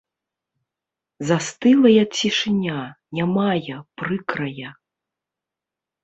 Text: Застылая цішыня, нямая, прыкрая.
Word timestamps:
Застылая 1.31 2.03
цішыня, 2.19 2.77
нямая, 3.17 3.75
прыкрая. 4.03 4.69